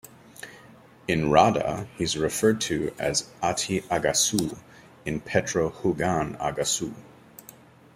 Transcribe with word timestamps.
In 1.07 1.29
Rada, 1.29 1.87
he's 1.95 2.17
referred 2.17 2.59
to 2.61 2.91
as 2.97 3.29
Ati-Agassou, 3.43 4.57
in 5.05 5.19
Petro 5.21 5.69
Hougan 5.69 6.35
Agassou. 6.39 6.95